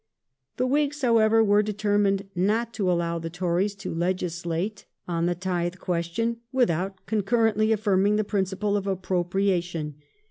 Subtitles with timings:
[0.57, 5.75] The Whigs, however, were determined not to allow the Tories to legislate on the tithe
[5.77, 9.93] question without concurrently affirming the principle of appropriation.